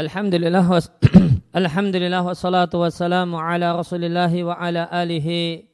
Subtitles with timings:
[0.00, 0.88] Alhamdulillah was
[1.60, 5.68] Alhamdulillah wassalatu wassalamu ala Rasulillah wa ala alihi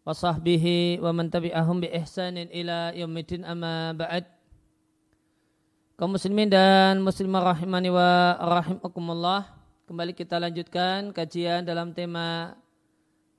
[0.00, 4.24] wa sahbihi wa man tabi'ahum bi ihsanin ila yaumiddin amma ba'd.
[6.00, 9.52] Kaum muslimin dan muslimah rahimani wa rahimakumullah.
[9.84, 12.56] Kembali kita lanjutkan kajian dalam tema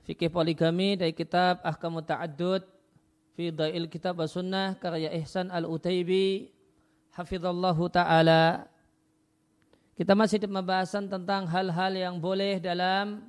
[0.05, 2.61] fikih poligami dari kitab Ahkamu Ta'addud
[3.33, 6.53] fi Dhail Kitab wa Sunnah karya Ihsan Al-Utaibi
[7.09, 8.69] hafizallahu taala
[10.01, 13.21] kita masih di pembahasan tentang hal-hal yang boleh dalam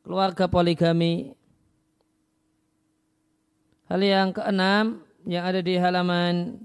[0.00, 1.36] keluarga poligami.
[3.84, 6.56] Hal yang keenam yang ada di halaman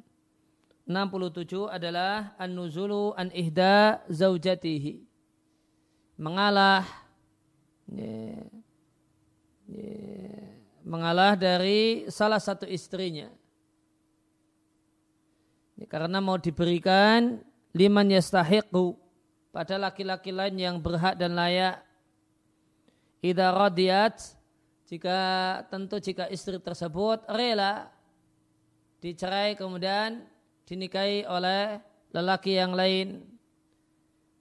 [0.88, 5.04] 67 adalah an-nuzulu an ihda zaujatihi.
[6.16, 6.88] Mengalah
[7.92, 8.40] ya,
[9.68, 10.00] ya,
[10.88, 13.28] mengalah dari salah satu istrinya.
[15.76, 17.44] Ya, karena mau diberikan
[17.76, 19.04] liman yastahiqu
[19.56, 21.80] pada laki-laki lain yang berhak dan layak.
[23.24, 24.36] Idza radiyat
[24.92, 25.20] jika
[25.72, 27.88] tentu jika istri tersebut rela
[29.00, 30.28] dicerai kemudian
[30.68, 31.80] dinikahi oleh
[32.12, 33.24] lelaki yang lain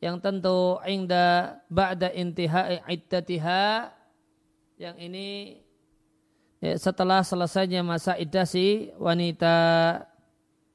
[0.05, 3.89] yang tentu ingda ba'da intihai iddatiha
[4.77, 5.63] yang ini
[6.61, 9.57] ya, setelah selesainya masa iddah si wanita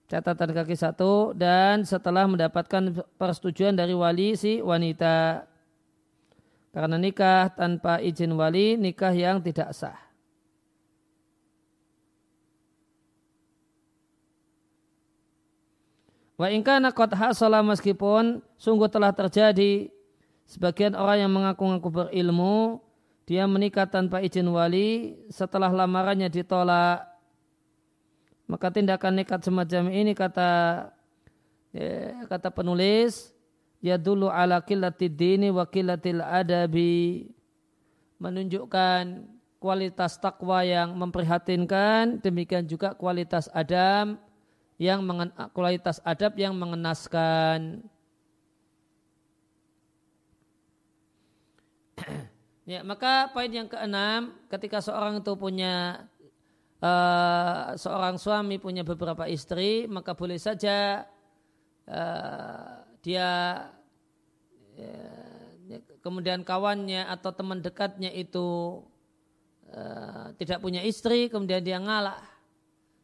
[0.10, 1.32] catatan kaki satu.
[1.38, 5.46] Dan setelah mendapatkan persetujuan dari wali si wanita.
[6.74, 10.10] Karena nikah tanpa izin wali nikah yang tidak sah.
[16.40, 19.92] Wa ingkana qad hasala meskipun sungguh telah terjadi
[20.48, 22.80] sebagian orang yang mengaku-ngaku berilmu
[23.28, 27.09] dia menikah tanpa izin wali setelah lamarannya ditolak
[28.50, 30.50] maka tindakan nekat semacam ini kata
[31.70, 33.30] ya, kata penulis
[33.78, 37.30] ya dulu ala killatid dini wa killatil adabi
[38.18, 39.30] menunjukkan
[39.62, 44.18] kualitas takwa yang memprihatinkan demikian juga kualitas adab
[44.80, 47.84] yang mengen, kualitas adab yang mengenaskan.
[52.70, 56.06] Ya maka poin yang keenam ketika seorang itu punya
[56.84, 61.08] uh, seorang suami punya beberapa istri, maka boleh saja
[61.88, 63.30] uh, dia
[64.80, 65.40] uh,
[66.00, 68.80] kemudian kawannya atau teman dekatnya itu
[69.72, 72.20] uh, tidak punya istri, kemudian dia ngalah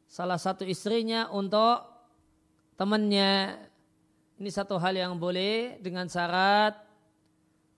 [0.08, 1.84] salah satu istrinya untuk
[2.80, 3.62] temannya.
[4.36, 6.76] Ini satu hal yang boleh dengan syarat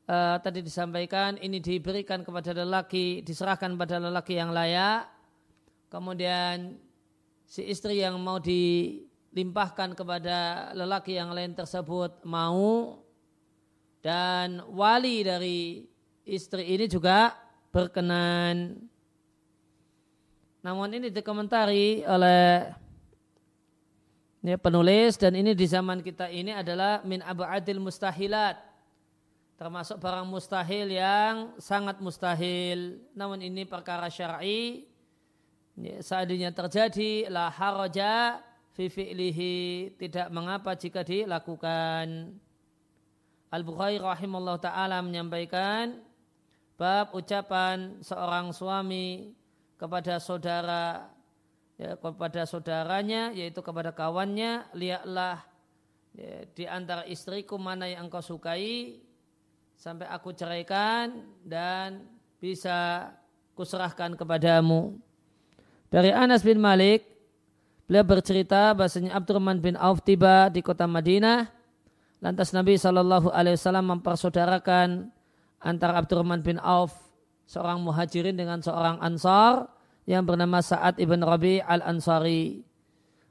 [0.09, 5.05] uh, tadi disampaikan ini diberikan kepada lelaki, diserahkan pada lelaki yang layak
[5.87, 6.75] kemudian
[7.47, 12.99] si istri yang mau dilimpahkan kepada lelaki yang lain tersebut mau
[14.03, 15.87] dan wali dari
[16.27, 17.35] istri ini juga
[17.71, 18.79] berkenan.
[20.63, 22.67] Namun ini dikomentari oleh
[24.43, 28.59] ya, penulis dan ini di zaman kita ini adalah min abu adil mustahilat
[29.57, 33.01] termasuk barang mustahil yang sangat mustahil.
[33.17, 34.85] Namun ini perkara syar'i
[35.77, 38.41] ya, seandainya terjadi la haraja
[38.73, 39.95] fi fi'lihi.
[39.97, 42.33] Tidak mengapa jika dilakukan.
[43.47, 46.03] Al-Bukhari rahimahullah ta'ala menyampaikan
[46.75, 49.31] bab ucapan seorang suami
[49.79, 51.09] kepada saudara
[51.79, 55.41] ya, kepada saudaranya yaitu kepada kawannya lihatlah
[56.11, 58.99] ya, di antara istriku mana yang engkau sukai
[59.77, 62.03] sampai aku ceraikan dan
[62.41, 63.09] bisa
[63.57, 64.97] kuserahkan kepadamu
[65.87, 67.07] dari Anas bin Malik,
[67.87, 71.47] beliau bercerita bahasanya Abdurrahman bin Auf tiba di kota Madinah.
[72.19, 75.07] Lantas Nabi Shallallahu Alaihi Wasallam mempersaudarakan
[75.63, 76.91] antara Abdurrahman bin Auf
[77.47, 79.71] seorang muhajirin dengan seorang ansar
[80.03, 82.67] yang bernama Sa'ad ibn Rabi al Ansari.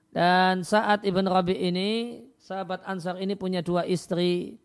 [0.08, 4.56] Dan Sa'ad ibn Rabi ini, sahabat Ansar ini punya dua istri.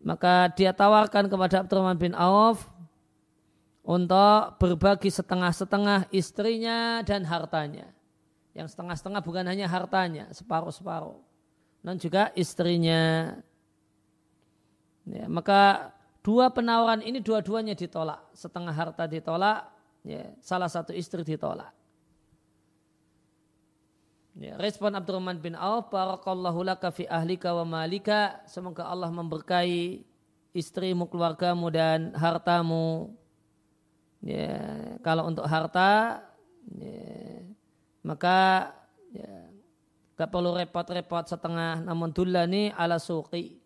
[0.00, 2.71] Maka dia tawarkan kepada Abdurrahman bin Auf
[3.82, 7.90] untuk berbagi setengah-setengah istrinya dan hartanya.
[8.54, 11.18] Yang setengah-setengah bukan hanya hartanya, separuh-separuh.
[11.82, 13.34] Dan juga istrinya.
[15.02, 15.90] Ya, maka
[16.22, 18.22] dua penawaran ini dua-duanya ditolak.
[18.38, 19.66] Setengah harta ditolak,
[20.06, 21.74] ya, salah satu istri ditolak.
[24.38, 28.40] Ya, respon Abdurrahman bin Auf, Barakallahu laka fi ahlika wa malika.
[28.46, 30.06] Semoga Allah memberkahi
[30.54, 33.12] istrimu, keluargamu dan hartamu
[34.22, 34.56] ya,
[35.02, 36.22] kalau untuk harta
[36.78, 37.42] ya,
[38.06, 38.70] maka
[39.10, 39.50] ya,
[40.16, 43.62] gak perlu repot-repot setengah namun dulani ala suqi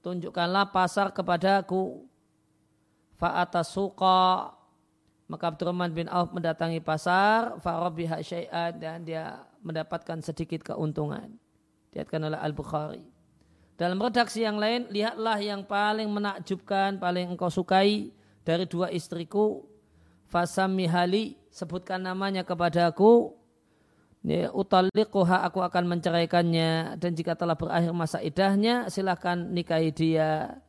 [0.00, 2.08] tunjukkanlah pasar kepadaku.
[3.20, 4.56] Fa'ata suqa
[5.30, 11.38] maka Abdurrahman bin Auf mendatangi pasar, farabiha syai'an dan dia mendapatkan sedikit keuntungan.
[11.94, 13.06] Diatkan oleh Al-Bukhari.
[13.78, 18.10] Dalam redaksi yang lain, lihatlah yang paling menakjubkan, paling engkau sukai
[18.42, 19.69] dari dua istriku.
[20.30, 23.34] Fasami hali, sebutkan namanya kepadaku.
[24.54, 30.60] Utaliquha aku akan menceraikannya dan jika telah berakhir masa idahnya silahkan nikahi dia.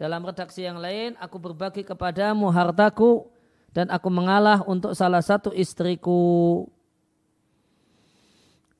[0.00, 3.28] Dalam redaksi yang lain, aku berbagi kepadamu hartaku
[3.76, 6.64] dan aku mengalah untuk salah satu istriku.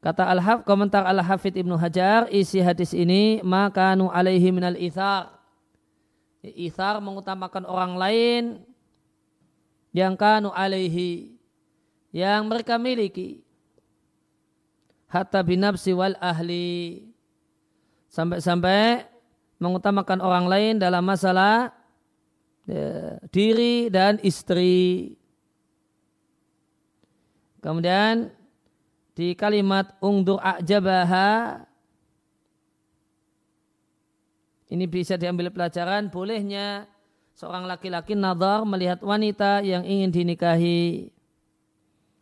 [0.01, 5.35] Kata al haf komentar Al-Hafidh Ibnu Hajar, isi hadis ini, maka nu alaihi minal ithar.
[6.45, 8.43] Ithar mengutamakan orang lain
[9.95, 11.39] yang kanu alaihi,
[12.11, 13.47] yang mereka miliki.
[15.07, 17.07] Hatta binafsi wal ahli.
[18.11, 19.07] Sampai-sampai
[19.63, 21.71] mengutamakan orang lain dalam masalah
[22.67, 25.15] ya, diri dan istri.
[27.63, 28.35] Kemudian
[29.15, 31.63] di kalimat ungdur a'jabaha
[34.75, 36.91] ini bisa diambil pelajaran bolehnya
[37.35, 41.11] seorang laki-laki nazar melihat wanita yang ingin dinikahi.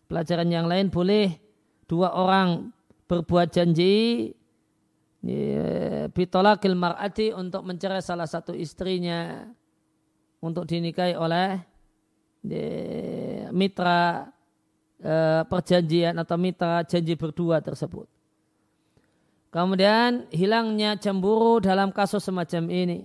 [0.09, 1.41] Pelajaran yang lain boleh
[1.89, 2.69] dua orang
[3.09, 4.29] berbuat janji
[6.13, 9.47] bitolakil mar'ati untuk mencerai salah satu istrinya
[10.43, 11.63] untuk dinikahi oleh
[13.55, 14.27] mitra
[14.99, 15.15] e,
[15.47, 18.11] perjanjian atau mitra janji berdua tersebut.
[19.53, 23.01] Kemudian hilangnya cemburu dalam kasus semacam ini.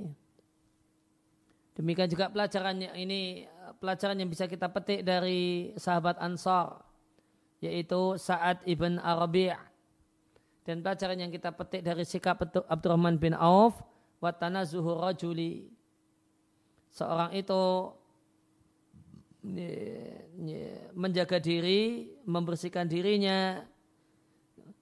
[1.77, 3.45] Demikian juga pelajarannya ini
[3.77, 6.81] pelajaran yang bisa kita petik dari sahabat Ansar
[7.61, 9.53] yaitu Sa'ad ibn Arabi'
[10.65, 13.77] dan pelajaran yang kita petik dari sikap Abdurrahman bin Auf
[14.17, 15.69] wa tanazuhu rajuli.
[16.89, 17.93] Seorang itu
[20.97, 23.61] menjaga diri, membersihkan dirinya,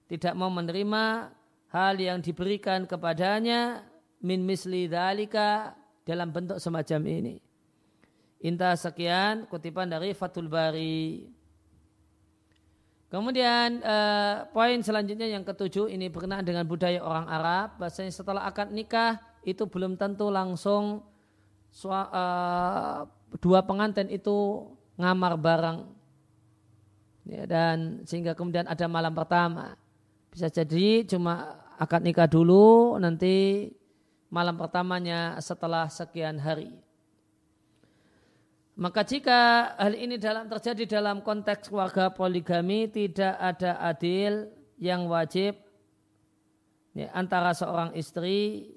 [0.08, 1.28] tidak mau menerima
[1.70, 3.84] hal yang diberikan kepadanya
[4.24, 5.76] min misli dalika
[6.06, 7.34] dalam bentuk semacam ini.
[8.46, 11.26] Inta sekian kutipan dari Fatul Bari.
[13.10, 17.82] Kemudian eh, poin selanjutnya yang ketujuh ini berkenaan dengan budaya orang Arab.
[17.82, 21.06] Bahasanya setelah akad nikah itu belum tentu langsung
[21.86, 22.98] uh,
[23.38, 25.78] dua pengantin itu ngamar bareng
[27.28, 29.76] ya, dan sehingga kemudian ada malam pertama
[30.32, 33.68] bisa jadi cuma akad nikah dulu nanti
[34.36, 36.76] malam pertamanya setelah sekian hari
[38.76, 45.56] maka jika hal ini dalam terjadi dalam konteks keluarga poligami tidak ada adil yang wajib
[46.92, 48.68] ya, antara seorang istri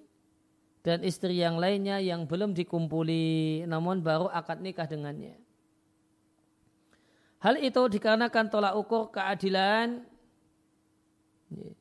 [0.80, 5.36] dan istri yang lainnya yang belum dikumpuli namun baru akad nikah dengannya.
[7.44, 10.00] Hal itu dikarenakan tolak ukur keadilan
[11.52, 11.72] ya,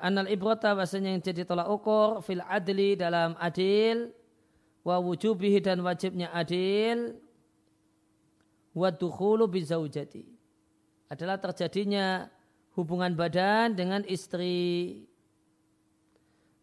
[0.00, 4.14] anal ibrata bahasanya yang jadi tolak ukur fil adli dalam adil
[4.86, 7.18] wa wujubihi dan wajibnya adil
[8.72, 10.24] wa dukhulu bizaujati
[11.10, 12.30] adalah terjadinya
[12.78, 15.04] hubungan badan dengan istri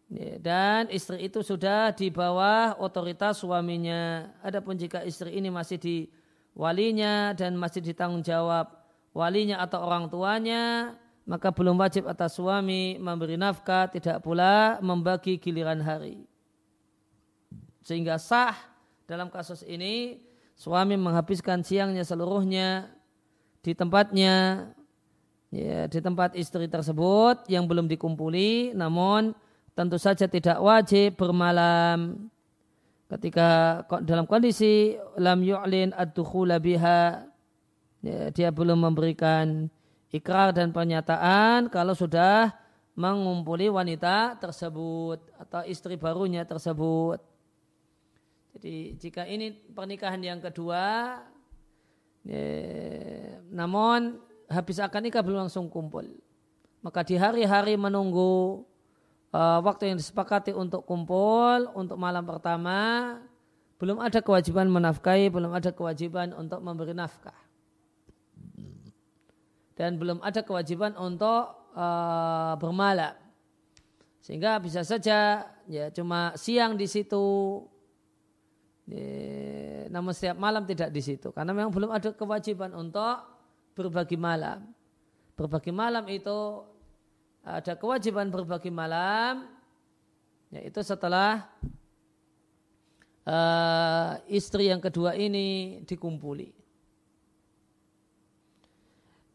[0.08, 4.32] Ya, dan istri itu sudah di bawah otoritas suaminya.
[4.40, 6.08] Adapun jika istri ini masih di
[6.56, 8.72] walinya dan masih ditanggung jawab
[9.12, 10.96] walinya atau orang tuanya,
[11.28, 16.24] maka belum wajib atas suami memberi nafkah, tidak pula membagi giliran hari.
[17.84, 18.56] Sehingga sah
[19.04, 20.24] dalam kasus ini
[20.56, 22.88] suami menghabiskan siangnya seluruhnya
[23.60, 24.68] di tempatnya,
[25.52, 29.36] ya, di tempat istri tersebut yang belum dikumpuli, namun
[29.76, 32.32] tentu saja tidak wajib bermalam
[33.12, 37.24] ketika dalam kondisi lam yu'lin ad-dukhula biha
[38.00, 39.68] ya, dia belum memberikan
[40.08, 42.52] ikrar dan pernyataan kalau sudah
[42.98, 47.22] mengumpuli wanita tersebut atau istri barunya tersebut.
[48.58, 51.14] Jadi jika ini pernikahan yang kedua,
[52.26, 52.42] ya,
[53.54, 54.18] namun
[54.50, 56.10] habis akan nikah belum langsung kumpul.
[56.82, 58.66] Maka di hari-hari menunggu
[59.30, 63.14] uh, waktu yang disepakati untuk kumpul untuk malam pertama
[63.78, 67.47] belum ada kewajiban menafkahi, belum ada kewajiban untuk memberi nafkah.
[69.78, 73.14] Dan belum ada kewajiban untuk uh, bermalam.
[74.18, 77.22] Sehingga bisa saja ya cuma siang di situ
[78.90, 83.22] ya, namun setiap malam tidak di situ karena memang belum ada kewajiban untuk
[83.78, 84.66] berbagi malam.
[85.38, 86.66] Berbagi malam itu
[87.46, 89.46] ada kewajiban berbagi malam
[90.48, 91.44] Yaitu setelah
[93.28, 96.56] uh, istri yang kedua ini dikumpuli.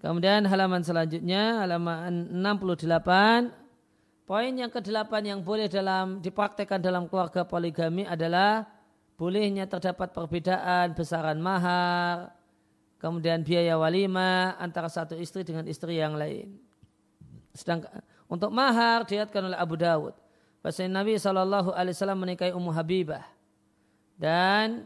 [0.04, 8.04] Kemudian halaman selanjutnya, halaman 68, poin yang ke-8 yang boleh dalam dipraktekkan dalam keluarga poligami
[8.04, 8.68] adalah
[9.16, 12.36] bolehnya terdapat perbedaan besaran mahar,
[13.00, 16.52] kemudian biaya walimah antara satu istri dengan istri yang lain.
[17.56, 20.12] Sedangkan untuk mahar dilihatkan oleh Abu Dawud.
[20.60, 23.24] Bahasa Nabi SAW menikahi Ummu Habibah.
[24.20, 24.84] Dan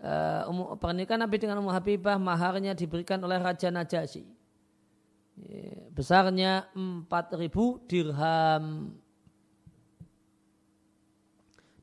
[0.00, 4.24] uh, pernikahan Nabi dengan Ummu Habibah maharnya diberikan oleh Raja Najasyi.
[5.96, 8.92] Besarnya 4000 dirham.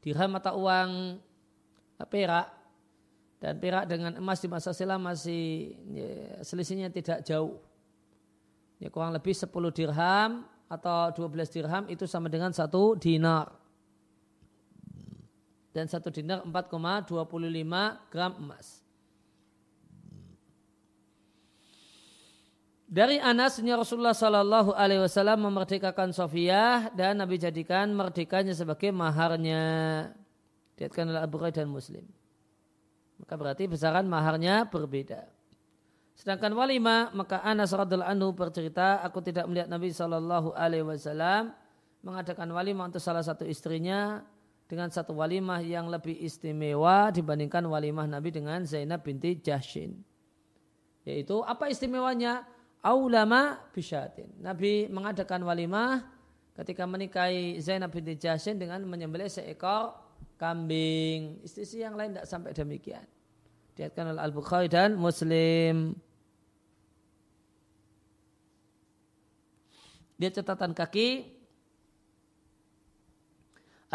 [0.02, 1.18] Dirham atau uang
[2.06, 2.48] perak
[3.38, 7.62] dan perak dengan emas di masa silam masih ya, selisihnya tidak jauh.
[8.78, 13.50] Ya, kurang lebih 10 dirham atau 12 dirham itu sama dengan satu dinar.
[15.78, 17.14] Dan satu dinar 4,25
[18.10, 18.82] gram emas.
[22.90, 29.62] Dari Anasnya Rasulullah Sallallahu Alaihi Wasallam memerdekakan Sofiyah dan Nabi jadikan merdekanya sebagai maharnya.
[30.82, 32.10] Diatkan oleh Abu dan Muslim.
[33.22, 35.30] Maka berarti besaran maharnya berbeda.
[36.18, 41.54] Sedangkan walimah, maka Anas radhiallahu anhu bercerita, aku tidak melihat Nabi Shallallahu Alaihi Wasallam
[42.02, 44.26] mengadakan walimah untuk salah satu istrinya
[44.68, 49.96] dengan satu walimah yang lebih istimewa dibandingkan walimah Nabi dengan Zainab binti Jahshin.
[51.08, 52.44] Yaitu apa istimewanya?
[52.88, 54.30] aulama bisyatin.
[54.40, 56.06] Nabi mengadakan walimah
[56.56, 59.98] ketika menikahi Zainab binti Jashin dengan menyembelih seekor
[60.40, 61.42] kambing.
[61.44, 63.04] Istri yang lain tidak sampai demikian.
[63.78, 65.94] Diatkan oleh Al-Bukhari dan Muslim.
[70.18, 71.37] Dia catatan kaki.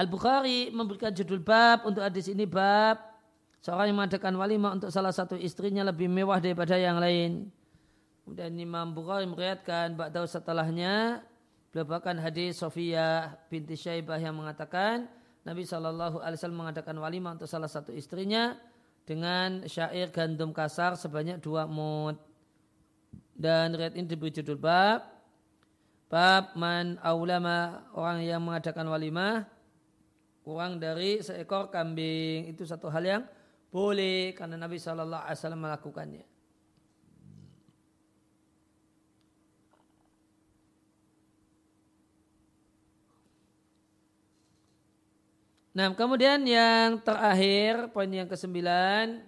[0.02, 2.98] Al-Bukhari memberikan judul bab untuk hadis ini bab
[3.62, 7.46] seorang yang mengadakan walimah untuk salah satu istrinya lebih mewah daripada yang lain.
[8.26, 11.22] Kemudian Imam Bukhari meriatkan Ba'daw setelahnya
[11.70, 15.06] beliau bahkan hadis Sofia binti Syaibah yang mengatakan
[15.46, 18.58] Nabi Shallallahu Alaihi Wasallam mengadakan walimah untuk salah satu istrinya
[19.02, 22.18] dengan syair gandum kasar sebanyak dua mut
[23.34, 25.02] dan riat ini diberi judul bab
[26.06, 29.51] bab man aulama orang yang mengadakan walimah
[30.42, 33.22] kurang dari seekor kambing itu satu hal yang
[33.72, 36.24] boleh karena Nabi Shallallahu Alaihi Wasallam melakukannya.
[45.72, 49.24] Nah, kemudian yang terakhir, poin yang kesembilan,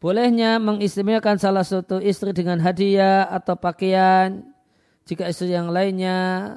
[0.00, 4.40] bolehnya mengistimewakan salah satu istri dengan hadiah atau pakaian
[5.04, 6.56] jika istri yang lainnya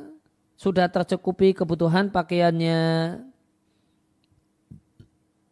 [0.63, 2.79] sudah tercukupi kebutuhan pakaiannya.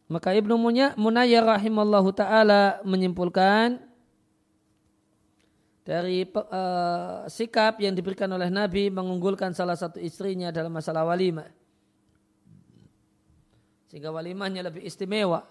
[0.08, 0.56] Maka Ibnu
[0.96, 3.80] Munayyar rahimallahu taala menyimpulkan
[5.84, 11.52] dari uh, sikap yang diberikan oleh Nabi mengunggulkan salah satu istrinya dalam masalah walimah.
[13.92, 15.44] Sehingga walimahnya lebih istimewa.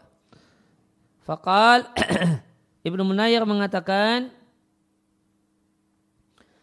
[1.21, 1.85] Fakal
[2.89, 4.33] Ibnu Munayir mengatakan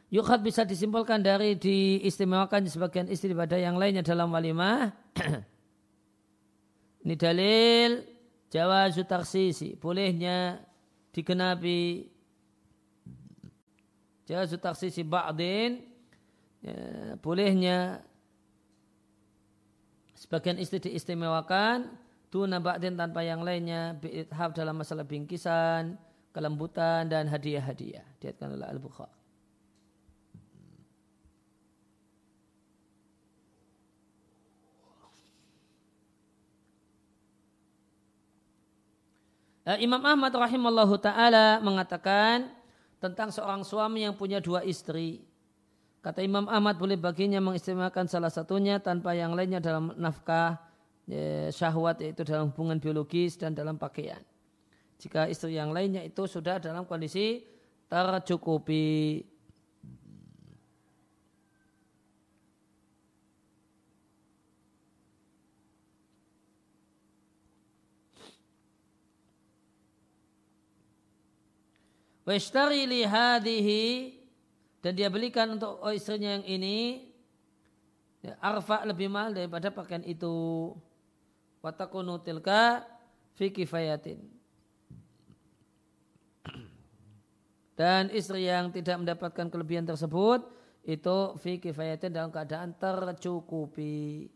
[0.08, 4.96] Yukhat bisa disimpulkan dari diistimewakan sebagian istri pada yang lainnya dalam walimah.
[7.04, 8.08] Ini dalil
[8.48, 9.76] jawazu taksisi.
[9.76, 10.64] Bolehnya
[11.12, 12.08] digenapi
[14.24, 15.84] jawazu taksisi ba'din.
[16.64, 18.08] Ya, bolehnya
[20.18, 21.94] Sebagian istri diistimewakan
[22.34, 25.94] tuna ba'din tanpa yang lainnya bi'ithab dalam masalah bingkisan,
[26.34, 28.04] kelembutan dan hadiah-hadiah.
[28.18, 29.17] Diatkan oleh Al-Bukhari.
[39.76, 42.48] Imam Ahmad rahimallahu taala mengatakan
[43.04, 45.28] tentang seorang suami yang punya dua istri.
[46.00, 50.56] Kata Imam Ahmad boleh baginya mengistimewakan salah satunya tanpa yang lainnya dalam nafkah
[51.04, 54.24] ya, syahwat yaitu dalam hubungan biologis dan dalam pakaian.
[55.04, 57.44] Jika istri yang lainnya itu sudah dalam kondisi
[57.92, 59.20] tercukupi.
[72.28, 74.12] Washtari li hadhihi
[74.84, 77.08] dan dia belikan untuk oh, istrinya yang ini.
[78.20, 80.76] Ya, arfa lebih mahal daripada pakaian itu.
[81.64, 82.84] Watakunu tilka
[83.32, 84.20] fi kifayatin.
[87.80, 90.44] Dan istri yang tidak mendapatkan kelebihan tersebut
[90.84, 94.28] itu fi kifayatin dalam keadaan tercukupi.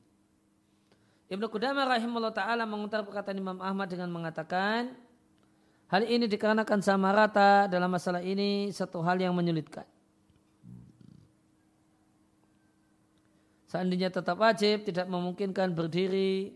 [1.28, 4.96] Ibnu Qudamah rahimahullah ta'ala mengutara perkataan Imam Ahmad dengan mengatakan
[5.92, 9.84] hal ini dikarenakan sama rata dalam masalah ini satu hal yang menyulitkan.
[13.68, 16.56] Seandainya tetap wajib tidak memungkinkan berdiri.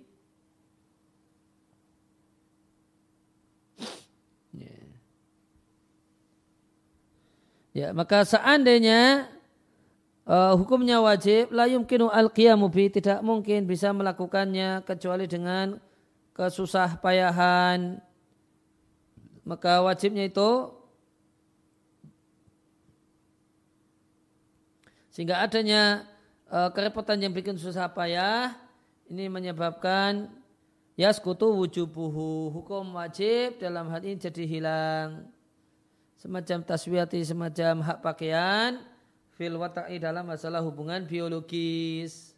[4.56, 4.76] Ya,
[7.72, 9.32] ya maka seandainya
[10.28, 15.80] uh, hukumnya wajib la yumkinu al qiyamu bi tidak mungkin bisa melakukannya kecuali dengan
[16.36, 18.00] kesusah payahan
[19.46, 20.74] maka wajibnya itu
[25.14, 26.04] sehingga adanya
[26.52, 28.52] uh, kerepotan yang bikin susah payah
[29.08, 30.28] ini menyebabkan
[31.00, 35.32] yaskutu wujubuhu hukum wajib dalam hal ini jadi hilang
[36.20, 38.84] semacam taswiyati semacam hak pakaian
[39.36, 42.35] fil wata'i dalam masalah hubungan biologis.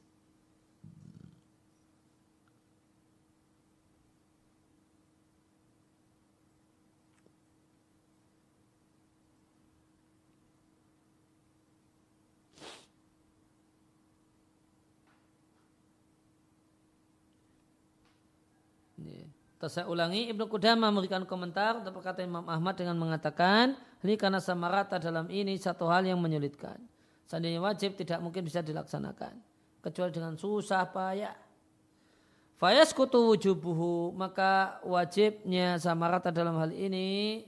[19.58, 23.74] Terus saya ulangi, Ibnu Qudamah memberikan komentar untuk perkata Imam Ahmad dengan mengatakan,
[24.06, 26.78] ini karena sama rata dalam ini satu hal yang menyulitkan.
[27.26, 29.34] Seandainya wajib tidak mungkin bisa dilaksanakan.
[29.82, 31.34] Kecuali dengan susah payah.
[32.58, 37.46] Fayas kutu wujubuhu, maka wajibnya sama rata dalam hal ini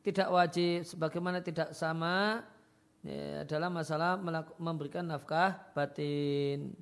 [0.00, 2.46] tidak wajib sebagaimana tidak sama
[3.02, 4.14] ya, dalam masalah
[4.56, 6.72] memberikan nafkah batin.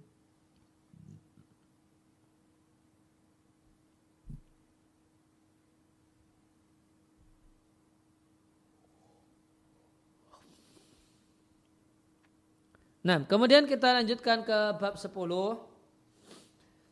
[13.04, 15.12] Nah, kemudian kita lanjutkan ke bab 10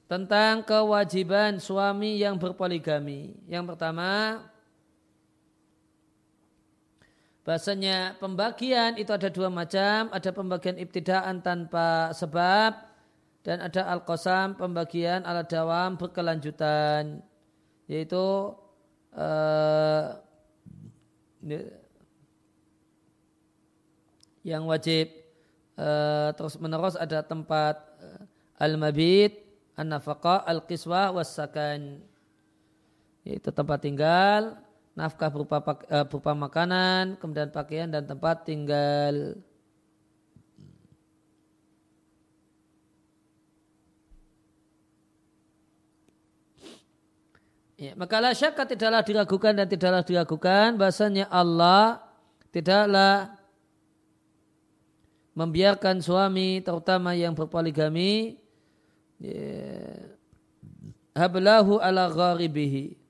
[0.05, 3.33] tentang kewajiban suami yang berpoligami.
[3.49, 4.45] Yang pertama,
[7.49, 12.77] bahasanya pembagian itu ada dua macam, ada pembagian ibtidaan tanpa sebab
[13.41, 17.25] dan ada al-qasam pembagian ala dawam berkelanjutan.
[17.89, 18.53] Yaitu
[19.17, 20.21] uh,
[24.45, 25.22] yang wajib
[25.77, 28.23] uh, terus menerus ada tempat uh,
[28.61, 29.41] al-mabit,
[29.77, 32.03] an-nafaqah, al-qiswah, was-sakan.
[33.23, 34.59] Yaitu tempat tinggal,
[34.99, 39.39] nafkah berupa, uh, berupa makanan, kemudian pakaian dan tempat tinggal.
[47.83, 51.99] Ya, maka la syakka tidaklah diragukan dan tidaklah diragukan bahasanya Allah
[52.55, 53.42] tidaklah
[55.33, 58.37] membiarkan suami terutama yang berpoligami
[59.17, 59.97] ya,
[61.17, 63.01] hablahu ala gharibihi.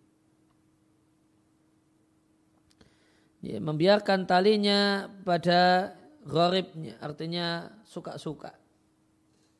[3.42, 5.90] Ya, membiarkan talinya pada
[6.22, 8.54] gharibnya artinya suka-suka.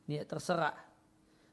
[0.07, 0.75] Ya, terserah.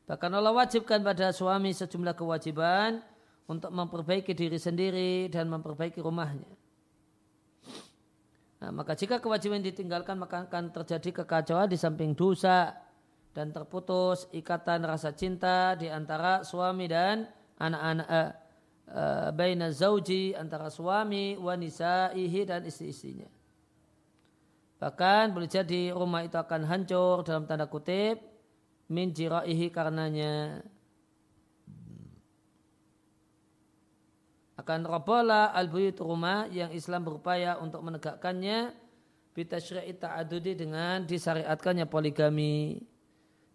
[0.07, 3.03] Bahkan Allah wajibkan pada suami sejumlah kewajiban
[3.51, 6.60] untuk memperbaiki diri sendiri dan memperbaiki rumahnya
[8.61, 12.77] Nah, maka jika kewajiban ditinggalkan maka akan terjadi kekacauan di samping dosa
[13.33, 17.25] dan terputus ikatan rasa cinta di antara suami dan
[17.57, 18.31] anak-anak uh,
[18.93, 23.33] uh, baina zauji antara suami wanisa ihi dan istri-istrinya.
[24.81, 28.21] Bahkan boleh jadi rumah itu akan hancur dalam tanda kutip
[28.93, 30.65] min jiraihi karenanya.
[34.71, 38.71] Akan robola al-buyut rumah yang Islam berupaya untuk menegakkannya
[39.35, 42.79] bitasyri'i ta'adudi dengan disyariatkannya poligami.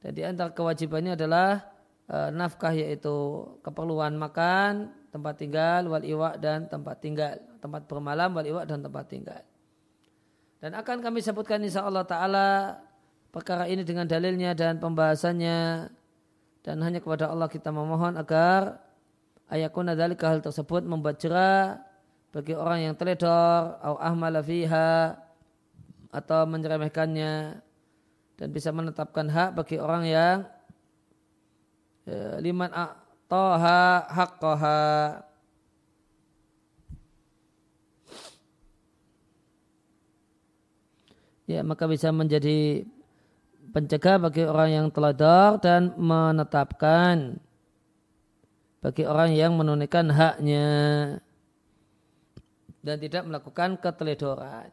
[0.04, 1.71] Dan di antara kewajibannya adalah
[2.04, 7.39] e, nafkah yaitu keperluan makan, tempat tinggal, wal iwa dan tempat tinggal.
[7.63, 9.43] Tempat bermalam, wal iwa dan tempat tinggal.
[10.60, 12.75] Dan akan kami sebutkan insya Allah Ta'ala
[13.32, 15.88] perkara ini dengan dalilnya dan pembahasannya.
[16.60, 18.84] Dan hanya kepada Allah kita memohon agar
[19.49, 21.81] ayakuna dalika hal tersebut membuat jerah
[22.36, 25.15] bagi orang yang teledor au ahmala fiha
[26.12, 27.63] atau menyeremehkannya
[28.36, 30.38] dan bisa menetapkan hak bagi orang yang
[32.03, 34.84] ya, liman a'taha haqqaha
[41.47, 42.84] ya maka bisa menjadi
[43.71, 47.39] pencegah bagi orang yang teledor dan menetapkan
[48.85, 50.67] bagi orang yang menunaikan haknya
[52.85, 54.69] dan tidak melakukan keteledoran.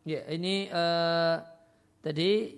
[0.00, 1.44] Ya, ini uh,
[2.00, 2.56] tadi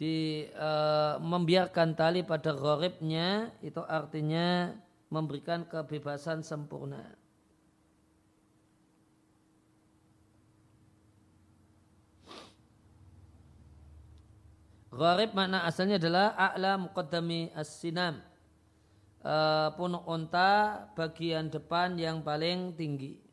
[0.00, 4.72] di uh, membiarkan tali pada gharibnya itu artinya
[5.12, 7.04] memberikan kebebasan sempurna.
[14.92, 18.20] Gharib makna asalnya adalah a'la muqaddami as-sinam.
[19.22, 23.31] Uh, punuk unta bagian depan yang paling tinggi.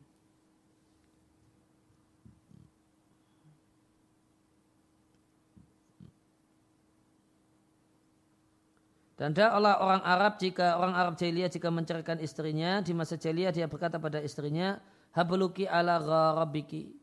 [9.20, 13.68] Dan Allah orang Arab jika orang Arab jahiliyah jika menceraikan istrinya di masa jahiliyah dia
[13.68, 14.80] berkata pada istrinya
[15.12, 16.96] habluki ala gharabiki.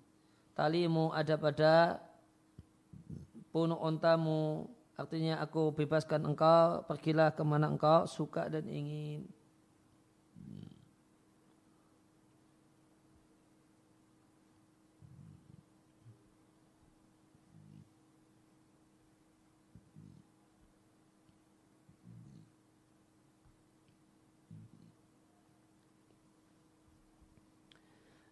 [0.57, 2.01] Talimu ada pada
[3.53, 4.65] punuk ontamu.
[4.97, 9.29] Artinya aku bebaskan engkau pergilah ke mana engkau suka dan ingin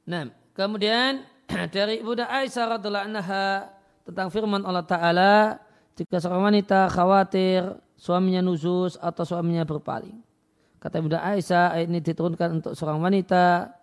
[0.05, 1.25] Nah, kemudian
[1.75, 3.73] dari Ibu Aisyah radhiallahu anha
[4.05, 5.57] tentang firman Allah Ta'ala
[5.97, 7.65] jika seorang wanita khawatir
[7.97, 10.21] suaminya nuzus atau suaminya berpaling.
[10.77, 13.73] Kata Ibu Aisyah ayat ini diturunkan untuk seorang wanita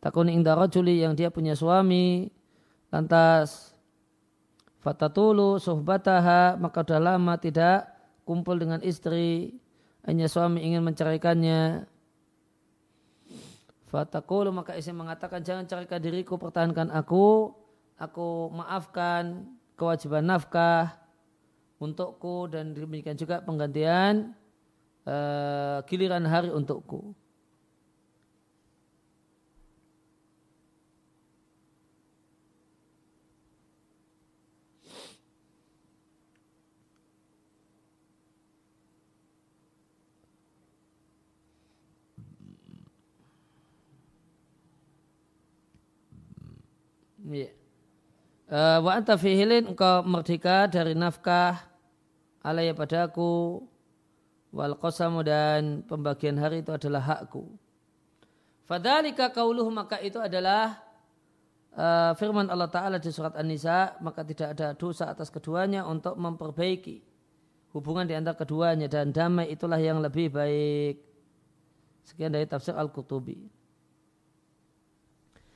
[0.00, 2.28] takun inda rajuli yang dia punya suami
[2.88, 3.72] lantas
[4.84, 7.88] fatatulu suhbataha maka sudah lama tidak
[8.28, 9.56] kumpul dengan istri
[10.04, 11.88] hanya suami ingin menceraikannya
[13.94, 17.54] Fatakulu maka istri mengatakan jangan carikan diriku pertahankan aku.
[17.94, 19.46] Aku maafkan
[19.78, 20.98] kewajiban nafkah
[21.78, 24.34] untukku dan demikian juga penggantian
[25.06, 27.14] uh, giliran hari untukku.
[48.84, 51.64] Wa anta fihilin engkau merdeka dari nafkah
[52.44, 53.64] alaya padaku
[54.52, 57.48] wal qasamu dan pembagian hari itu adalah hakku.
[58.68, 60.80] Fadalika kauluh maka itu adalah
[61.76, 67.04] uh, firman Allah Ta'ala di surat An-Nisa maka tidak ada dosa atas keduanya untuk memperbaiki
[67.74, 71.02] hubungan di antara keduanya dan damai itulah yang lebih baik.
[72.06, 73.63] Sekian dari tafsir Al-Qutubi.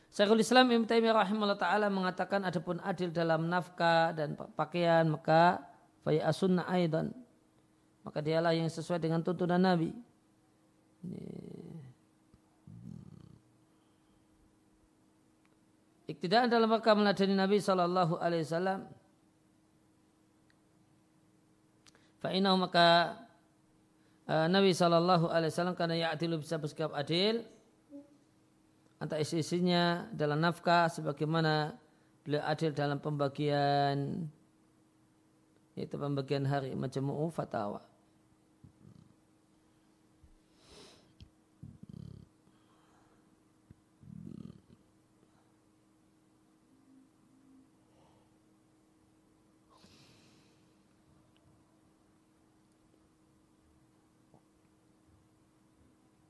[0.08, 5.60] Syekhul Islam Ibn Taimiyah rahimahullah taala mengatakan adapun adil dalam nafkah dan pakaian maka
[6.00, 7.12] faya asunna aidan
[8.08, 9.92] maka dialah yang sesuai dengan tuntunan Nabi.
[16.08, 18.88] Iktidaan dalam rangka meladani Nabi Sallallahu Alaihi Wasallam.
[22.24, 23.20] Fa'inau maka
[24.24, 27.44] uh, Nabi Sallallahu Alaihi Wasallam karena ya'adilu bisa bersikap adil
[28.98, 31.78] antara isi-isinya dalam nafkah sebagaimana
[32.26, 34.26] beliau adil dalam pembagian
[35.78, 37.86] yaitu pembagian hari majmu'u fatawa.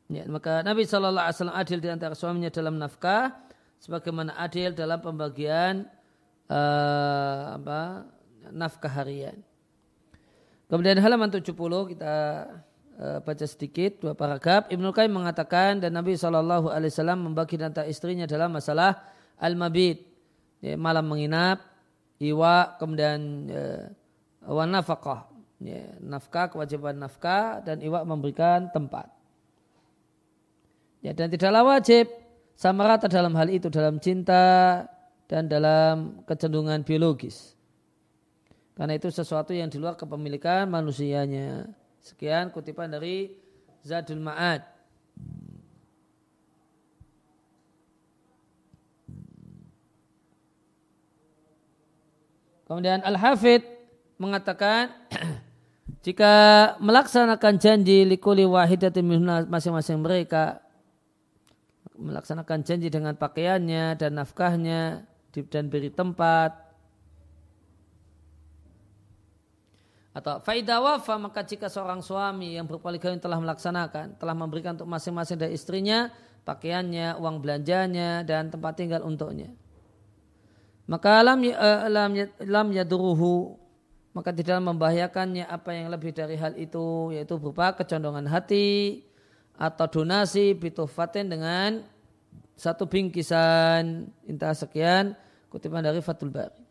[0.09, 3.37] Ya, maka Nabi Shallallahu Alaihi Wasallam adil di antara suaminya dalam nafkah,
[3.77, 5.85] sebagaimana adil dalam pembagian
[6.49, 8.09] uh, apa,
[8.49, 9.37] nafkah harian.
[10.73, 11.53] Kemudian halaman 70
[11.93, 12.15] kita
[12.97, 14.73] uh, baca sedikit dua paragraf.
[14.73, 20.09] Ibnu Qayyim mengatakan dan Nabi Shallallahu Alaihi Wasallam membagi antara istrinya dalam masalah al-mabit,
[20.65, 21.69] ya, malam menginap,
[22.17, 23.85] iwa, kemudian uh,
[24.49, 25.29] wan nafkah,
[25.61, 29.18] ya, nafkah kewajiban nafkah dan iwa memberikan tempat.
[30.99, 32.11] Ya, dan tidaklah wajib
[32.59, 34.83] sama rata dalam hal itu dalam cinta
[35.31, 37.55] dan dalam kecenderungan biologis.
[38.75, 41.71] Karena itu sesuatu yang di luar kepemilikan manusianya.
[42.03, 43.31] Sekian kutipan dari
[43.83, 44.63] Zadul Ma'ad.
[52.69, 53.65] Kemudian Al-Hafidh
[54.21, 54.93] mengatakan
[56.07, 56.33] jika
[56.79, 59.09] melaksanakan janji likuli wahidatin
[59.49, 60.61] masing-masing mereka
[61.99, 65.03] melaksanakan janji dengan pakaiannya dan nafkahnya
[65.51, 66.55] dan beri tempat
[70.15, 75.39] atau faidah wafa maka jika seorang suami yang berpoligami telah melaksanakan telah memberikan untuk masing-masing
[75.39, 76.11] dari istrinya
[76.49, 79.53] pakaiannya, uang belanjanya dan tempat tinggal untuknya.
[80.89, 82.17] maka lam uh, lam,
[82.49, 83.61] lam yaduruhu
[84.17, 89.05] maka tidak membahayakannya apa yang lebih dari hal itu yaitu berupa kecondongan hati
[89.59, 91.83] atau donasi bitufatin dengan
[92.55, 95.19] satu bingkisan intah sekian
[95.51, 96.63] kutipan dari Fatul Bari.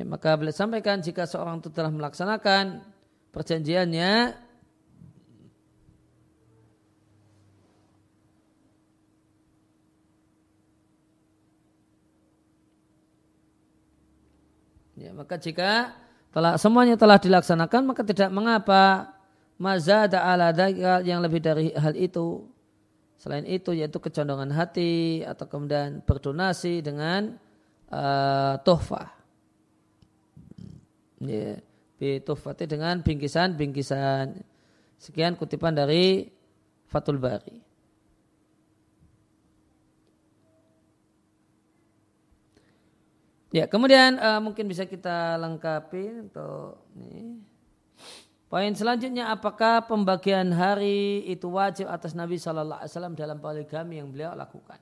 [0.00, 2.80] Ya, maka boleh sampaikan jika seorang itu telah melaksanakan
[3.30, 4.46] perjanjiannya
[14.98, 15.94] Ya, maka jika
[16.34, 19.14] telah semuanya telah dilaksanakan maka tidak mengapa
[19.58, 20.54] mazada ala
[21.02, 22.46] yang lebih dari hal itu.
[23.18, 27.34] Selain itu yaitu kecondongan hati atau kemudian berdonasi dengan
[27.90, 29.10] uh, tohfah.
[31.18, 31.58] Ya,
[31.98, 34.38] bitufati dengan bingkisan-bingkisan.
[35.02, 36.30] Sekian kutipan dari
[36.86, 37.58] Fatul Bari.
[43.50, 47.47] Ya, kemudian uh, mungkin bisa kita lengkapi untuk ini.
[48.48, 54.08] Poin selanjutnya apakah pembagian hari itu wajib atas Nabi Shallallahu Alaihi Wasallam dalam poligami yang
[54.08, 54.80] beliau lakukan?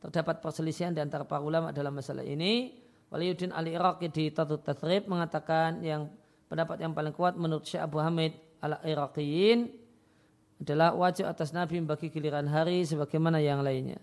[0.00, 2.72] Terdapat perselisihan di antara para ulama dalam masalah ini.
[3.12, 6.08] Waliyuddin Ali Iraqi di Tatut Tathrib mengatakan yang
[6.48, 8.32] pendapat yang paling kuat menurut Syekh Abu Hamid
[8.64, 9.68] al Iraqiyin
[10.64, 14.00] adalah wajib atas Nabi membagi giliran hari sebagaimana yang lainnya.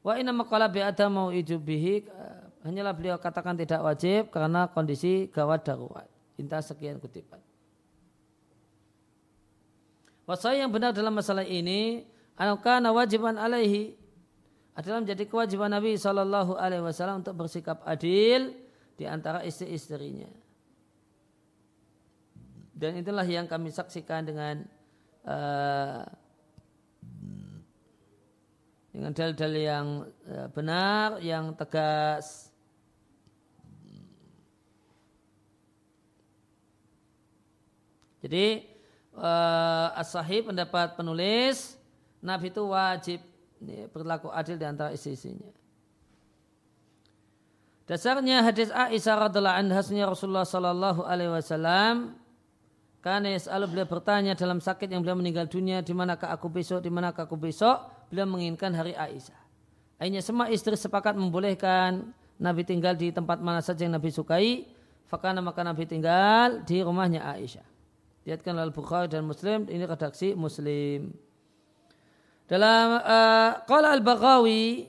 [0.00, 2.08] Wa inna maqala bi'ada mau ijubihi
[2.64, 6.08] hanyalah beliau katakan tidak wajib karena kondisi gawat darurat.
[6.40, 7.47] Inta sekian kutipan.
[10.28, 12.04] Wasai yang benar dalam masalah ini,
[12.36, 13.96] anakana wajiban alaihi
[14.76, 18.52] adalah menjadi kewajiban Nabi Shallallahu Alaihi Wasallam untuk bersikap adil
[19.00, 20.28] di antara istri-istrinya.
[22.76, 24.68] Dan itulah yang kami saksikan dengan
[25.24, 26.04] uh,
[28.92, 29.86] dengan dalil-dalil yang
[30.28, 32.52] uh, benar, yang tegas,
[38.18, 38.66] Jadi
[39.18, 41.78] uh, as-sahih pendapat penulis
[42.18, 43.20] Nabi itu wajib
[43.62, 45.50] ya, berlaku adil di antara isi-isinya.
[47.88, 52.20] Dasarnya hadis Aisyah radhiallahu anha Rasulullah sallallahu alaihi wasallam
[53.00, 56.92] karena selalu beliau bertanya dalam sakit yang beliau meninggal dunia di manakah aku besok di
[56.92, 57.80] manakah aku besok
[58.12, 59.40] beliau menginginkan hari Aisyah.
[59.96, 64.68] Akhirnya semua istri sepakat membolehkan Nabi tinggal di tempat mana saja yang Nabi sukai.
[65.08, 67.77] Fakana maka Nabi tinggal di rumahnya Aisyah.
[68.28, 71.16] Diatkan oleh Bukhari dan Muslim, ini redaksi Muslim.
[72.44, 74.84] Dalam uh, Qala al-Baghawi,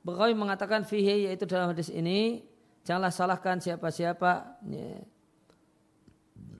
[0.00, 2.40] Baghawi mengatakan fihi yaitu dalam hadis ini,
[2.80, 4.56] janganlah salahkan siapa-siapa.
[4.72, 5.04] Ya.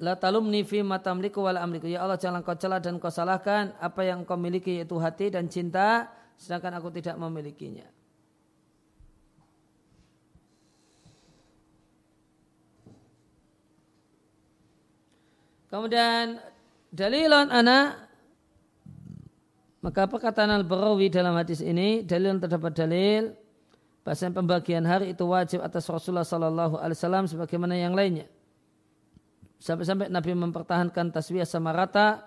[0.04, 1.88] La talumni fi matamliku wal amliku.
[1.88, 5.48] Ya Allah jangan kau celah dan kau salahkan apa yang kau miliki yaitu hati dan
[5.48, 7.88] cinta, sedangkan aku tidak memilikinya.
[15.72, 16.36] Kemudian
[16.92, 17.96] dalilon anak
[19.80, 23.32] maka perkataan al-Barawi dalam hadis ini dalil terdapat dalil
[24.04, 28.28] bahasa pembagian hari itu wajib atas Rasulullah Sallallahu Alaihi Wasallam sebagaimana yang lainnya.
[29.64, 32.20] Sampai-sampai Nabi mempertahankan tasbih sama rata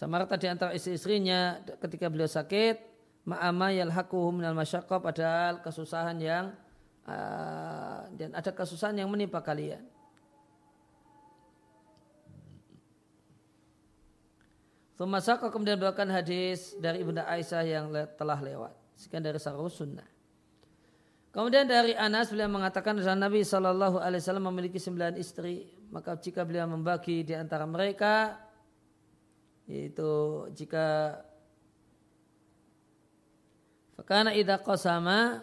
[0.00, 2.80] sama rata di antara istri-istrinya ketika beliau sakit
[3.28, 6.56] ma'ama yalhaquhu minal masyaqqah padahal kesusahan yang
[7.06, 9.86] Ah, dan ada kesusahan yang menimpa kalian.
[14.98, 17.86] Sumasaka kemudian bawakan hadis dari Ibunda Aisyah yang
[18.18, 18.74] telah lewat.
[18.96, 20.08] Sekian dari Sarul Sunnah.
[21.30, 25.68] Kemudian dari Anas beliau mengatakan bahwa Nabi Shallallahu Alaihi Wasallam memiliki sembilan istri.
[25.92, 28.40] Maka jika beliau membagi di antara mereka,
[29.68, 31.20] yaitu jika
[33.96, 35.40] Fakana idha qasama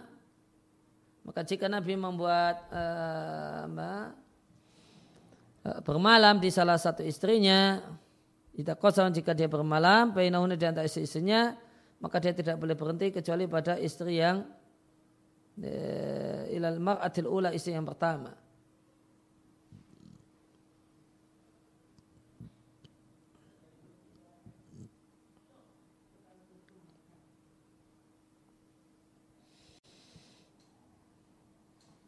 [1.24, 3.64] maka jika Nabi membuat uh,
[5.64, 7.80] uh, bermalam di salah satu istrinya,
[8.52, 11.56] tidak kosong jika dia bermalam, bainahuna di antara istri-istrinya,
[12.04, 14.44] maka dia tidak boleh berhenti kecuali pada istri yang
[15.64, 18.43] uh, ilal mar'atil ula istri yang pertama.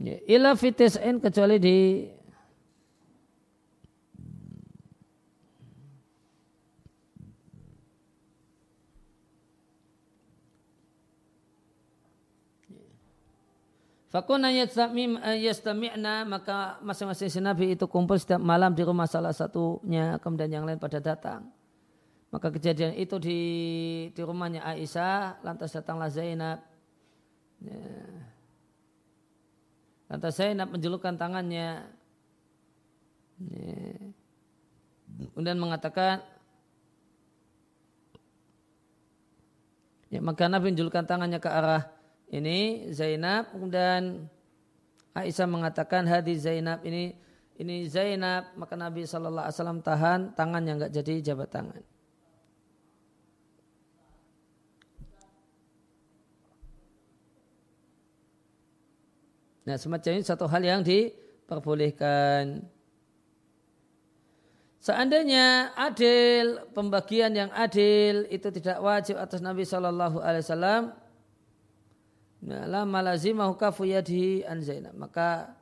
[0.05, 1.77] Ya, ila fitis'in kecuali di
[14.13, 20.53] Fakuna yastami'na maka masing-masing si Nabi itu kumpul setiap malam di rumah salah satunya kemudian
[20.53, 21.49] yang lain pada datang.
[22.29, 23.39] Maka kejadian itu di
[24.13, 26.63] di rumahnya Aisyah, lantas datanglah Zainab.
[27.59, 28.34] Ya.
[30.05, 31.85] Lantas Zainab menjulurkan tangannya.
[33.41, 33.79] Ya.
[35.31, 36.23] Kemudian mengatakan,
[40.11, 41.83] ya, maka Nabi menjulurkan tangannya ke arah
[42.29, 43.49] ini Zainab.
[43.55, 44.27] Kemudian
[45.15, 47.15] Aisyah mengatakan hadis Zainab ini
[47.55, 51.94] ini Zainab maka Nabi Shallallahu Alaihi Wasallam tahan tangan yang nggak jadi jabat tangan.
[59.65, 62.61] Nah semacam ini satu hal yang diperbolehkan.
[64.85, 70.83] Seandainya adil, pembagian yang adil itu tidak wajib atas Nabi Shallallahu Alaihi Wasallam.
[72.45, 73.89] Nah, lama lazimahu kafu
[74.45, 74.93] an Zainab.
[74.93, 75.57] Maka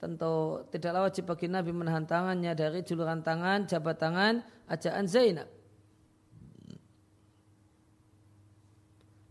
[0.00, 4.40] tentu tidaklah wajib bagi Nabi menahan tangannya dari juluran tangan, jabat tangan,
[4.72, 5.52] ajaan Zainab.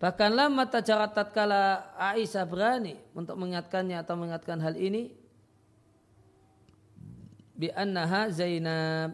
[0.02, 5.14] Bahkan lama tajarat tatkala Aisyah berani untuk mengingatkannya atau mengingatkan hal ini
[7.54, 9.14] bi annaha Zainab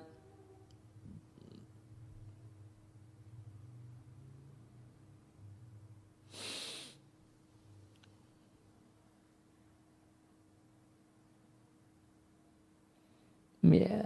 [13.67, 13.99] Ya.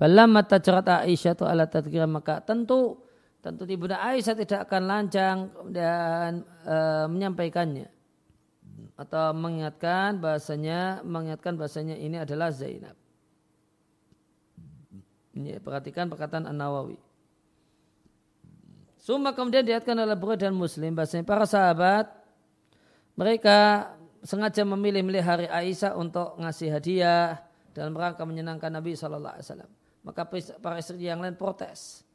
[0.00, 3.07] Balamma tajrat Aisyah tu ala tadkira maka tentu
[3.38, 5.38] tentu ibunda Aisyah tidak akan lancang
[5.70, 6.76] dan e,
[7.06, 7.88] menyampaikannya
[8.98, 12.98] atau mengingatkan bahasanya mengingatkan bahasanya ini adalah Zainab.
[15.38, 16.98] Ini perhatikan perkataan An Nawawi.
[18.98, 22.10] Suma kemudian diatkan oleh Bukhari dan Muslim bahasanya para sahabat
[23.14, 23.90] mereka
[24.26, 27.38] sengaja memilih-milih hari Aisyah untuk ngasih hadiah
[27.70, 29.70] dalam rangka menyenangkan Nabi Shallallahu Alaihi Wasallam.
[30.02, 30.22] Maka
[30.58, 32.07] para istri yang lain protes.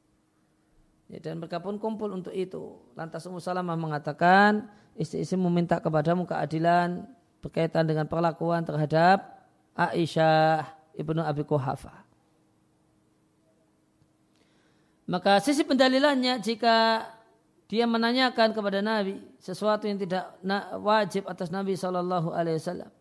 [1.11, 2.79] Ya, dan mereka pun kumpul untuk itu.
[2.95, 7.05] Lantas Ummu Salamah mengatakan, istri-istri meminta kepadamu keadilan
[7.43, 9.43] berkaitan dengan perlakuan terhadap
[9.75, 10.63] Aisyah
[10.95, 12.03] ibnu Abi Kuhafa.
[15.03, 17.03] Maka sisi pendalilannya jika
[17.67, 20.39] dia menanyakan kepada Nabi sesuatu yang tidak
[20.79, 22.91] wajib atas Nabi Shallallahu Alaihi Wasallam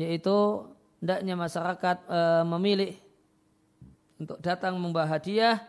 [0.00, 0.64] yaitu
[0.98, 2.92] hendaknya masyarakat e, memilih
[4.16, 5.60] untuk datang membawa hadiah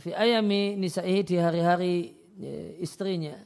[0.00, 1.94] fi ayami nisa'ihi di hari-hari
[2.40, 3.36] e, istrinya.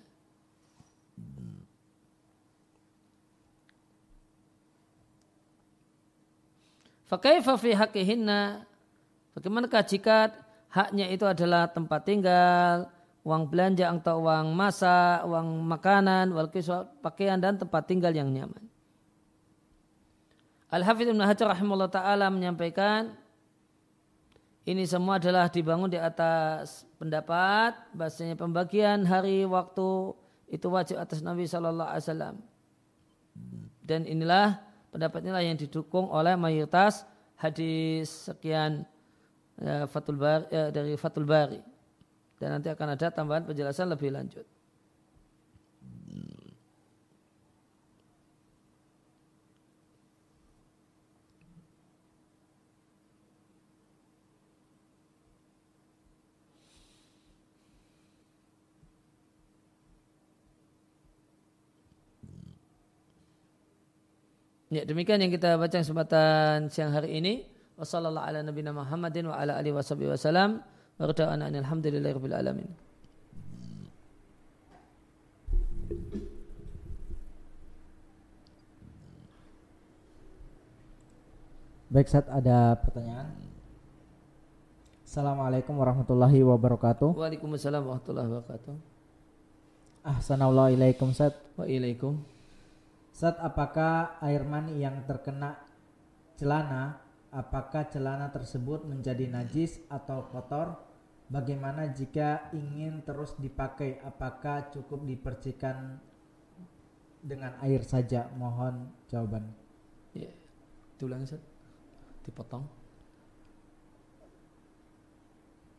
[7.11, 8.71] Fakaifa fi hakihinna
[9.31, 10.35] Bagaimanakah jika
[10.75, 12.91] haknya itu adalah tempat tinggal,
[13.23, 16.51] uang belanja atau uang masak, uang makanan, wal
[16.99, 18.67] pakaian dan tempat tinggal yang nyaman.
[20.71, 23.11] Al-Hafidh Ibn Hajar rahimahullah ta'ala menyampaikan
[24.69, 30.13] ini semua adalah dibangun di atas pendapat bahasanya pembagian hari waktu
[30.51, 32.37] itu wajib atas Nabi Shallallahu Alaihi Wasallam
[33.81, 34.61] dan inilah
[34.93, 37.09] pendapat inilah yang didukung oleh mayoritas
[37.41, 38.85] hadis sekian
[39.57, 41.61] ya, Fatul Bari, ya, dari Fatul Bari
[42.37, 44.45] dan nanti akan ada tambahan penjelasan lebih lanjut.
[64.71, 67.43] Ya, demikian yang kita baca kesempatan siang hari ini.
[67.75, 68.55] Wassalamualaikum
[72.31, 72.71] alamin.
[81.91, 83.35] Baik, saat ada pertanyaan.
[85.03, 87.19] Assalamualaikum warahmatullahi wabarakatuh.
[87.19, 88.79] Waalaikumsalam warahmatullahi wabarakatuh.
[90.07, 91.35] Ahsanallahu ilaikum, Sat.
[91.59, 92.23] Wa ilaikum.
[93.21, 95.61] Sat, apakah air mani yang terkena
[96.41, 100.89] celana, apakah celana tersebut menjadi najis atau kotor
[101.31, 104.03] Bagaimana jika ingin terus dipakai?
[104.03, 106.03] Apakah cukup dipercikan
[107.23, 108.27] dengan air saja?
[108.35, 109.47] Mohon jawaban.
[110.11, 110.35] Ya,
[110.99, 111.39] tulang Ustaz.
[112.27, 112.67] Dipotong.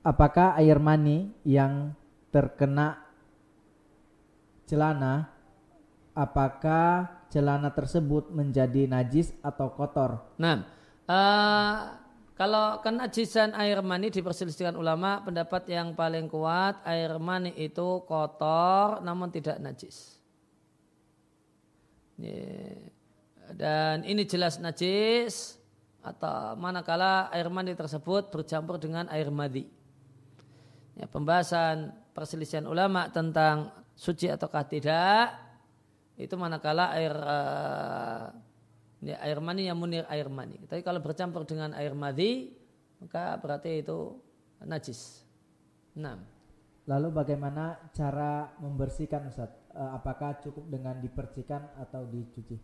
[0.07, 1.99] Apakah air mani yang
[2.31, 3.03] terkena
[4.63, 5.35] celana
[6.15, 10.35] apakah celana tersebut menjadi najis atau kotor?
[10.35, 10.67] Nah,
[11.07, 11.75] uh,
[12.35, 19.31] kalau kenajisan air mani diperselisihkan ulama, pendapat yang paling kuat air mani itu kotor namun
[19.31, 20.19] tidak najis.
[23.51, 25.57] Dan ini jelas najis
[26.01, 29.69] atau manakala air mani tersebut bercampur dengan air madi.
[30.97, 35.50] Ya, pembahasan perselisihan ulama tentang suci ataukah tidak
[36.25, 38.29] itu manakala air uh,
[39.01, 40.61] ya, air mani yang munir air mani.
[40.69, 42.53] Tapi kalau bercampur dengan air madi
[43.01, 44.15] maka berarti itu
[44.61, 45.25] najis.
[45.97, 46.21] Nah.
[46.85, 49.53] Lalu bagaimana cara membersihkan Ustaz?
[49.71, 52.57] Uh, apakah cukup dengan dipercikan atau dicuci?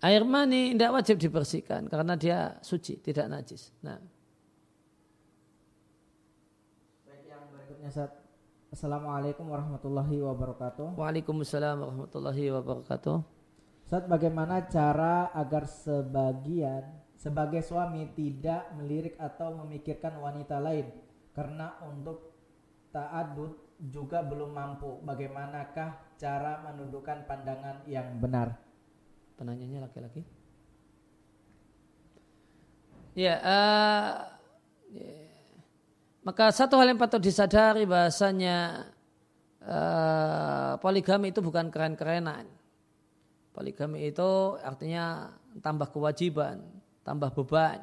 [0.00, 3.72] Air mani tidak wajib dibersihkan karena dia suci, tidak najis.
[3.84, 4.00] Nah.
[7.04, 8.19] Baik yang berikutnya saat
[8.70, 10.94] Assalamualaikum warahmatullahi wabarakatuh.
[10.94, 13.16] Waalaikumsalam warahmatullahi wabarakatuh.
[13.86, 16.86] Saat bagaimana cara agar sebagian
[17.18, 20.86] sebagai suami tidak melirik atau memikirkan wanita lain
[21.34, 22.30] karena untuk
[22.94, 25.02] ta'adud juga belum mampu.
[25.02, 28.70] Bagaimanakah cara menundukkan pandangan yang benar?
[29.40, 30.20] penanyanya laki-laki
[33.16, 34.36] ya, uh,
[34.92, 35.29] ya
[36.20, 38.88] maka satu hal yang patut disadari bahasanya
[39.64, 42.44] uh, poligami itu bukan keren-kerenan.
[43.50, 45.32] Poligami itu artinya
[45.64, 47.80] tambah kewajiban tambah beban.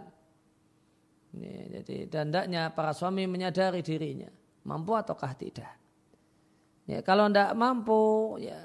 [1.37, 2.31] Ya, jadi dan
[2.71, 4.31] para suami menyadari dirinya
[4.63, 5.69] mampu ataukah tidak.
[6.87, 8.57] Ya kalau tidak mampu ya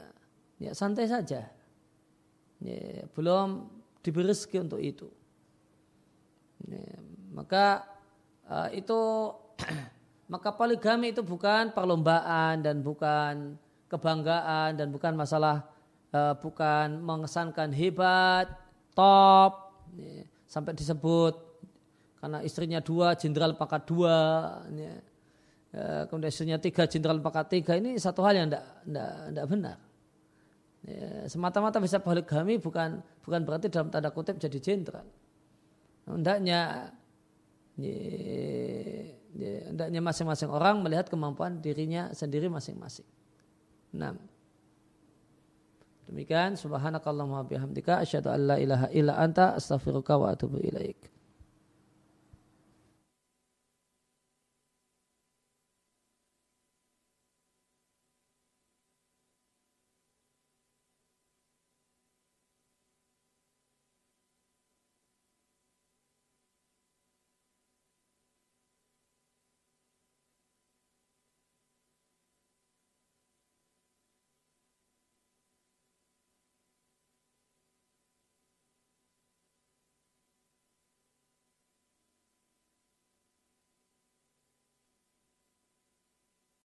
[0.62, 1.51] ya santai saja.
[2.62, 3.66] Ya, belum
[4.07, 5.11] diberi rezeki untuk itu.
[6.70, 6.87] Ya,
[7.35, 7.83] maka
[8.47, 9.35] uh, itu
[10.32, 13.60] maka poligami itu bukan perlombaan dan bukan
[13.92, 15.68] kebanggaan dan bukan masalah
[16.16, 18.48] uh, bukan mengesankan hebat,
[18.96, 19.76] top,
[20.48, 21.36] sampai disebut
[22.16, 24.16] karena istrinya dua, jenderal pangkat dua,
[25.76, 29.76] uh, kemudian istrinya tiga, jenderal pangkat tiga ini satu hal yang tidak benar.
[31.30, 35.06] Semata-mata bisa poligami bukan bukan berarti dalam tanda kutip jadi jenderal.
[36.02, 36.90] Hendaknya
[37.78, 43.07] ya, ya, hendaknya masing-masing orang melihat kemampuan dirinya sendiri masing-masing.
[43.93, 44.16] Nah.
[46.09, 51.11] Demikian subhanakallahumma bihamdika asyhadu an la ilaha illa anta astaghfiruka wa atubu ilaik.